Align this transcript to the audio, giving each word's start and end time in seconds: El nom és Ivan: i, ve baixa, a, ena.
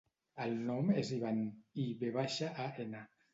El 0.45 0.53
nom 0.69 0.89
és 1.01 1.11
Ivan: 1.17 1.37
i, 1.85 1.85
ve 2.01 2.11
baixa, 2.17 2.49
a, 2.65 2.67
ena. 2.87 3.05